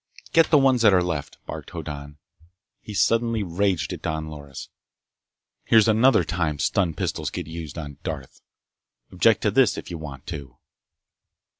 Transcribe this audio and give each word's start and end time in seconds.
"Get 0.33 0.49
the 0.49 0.57
ones 0.57 0.81
that 0.81 0.95
are 0.95 1.03
left!" 1.03 1.37
barked 1.45 1.69
Hoddan. 1.69 2.17
He 2.79 2.95
suddenly 2.95 3.43
raged 3.43 3.93
at 3.93 4.01
Don 4.01 4.29
Loris. 4.29 4.67
"Here's 5.65 5.87
another 5.87 6.23
time 6.23 6.57
stun 6.57 6.95
pistols 6.95 7.29
get 7.29 7.45
used 7.45 7.77
on 7.77 7.99
Darth! 8.01 8.41
Object 9.11 9.43
to 9.43 9.51
this 9.51 9.77
if 9.77 9.91
you 9.91 9.99
want 9.99 10.25
to!" 10.25 10.57